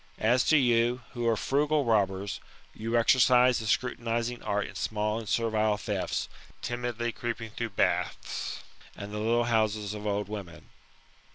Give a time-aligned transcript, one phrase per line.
[0.17, 2.39] As to you, who are frugal robbers,
[2.73, 6.27] you exercise the scrutinizing art in small and servile thefts,
[6.63, 8.63] timidly creeping through baths,
[8.95, 10.69] and the little houses of old women."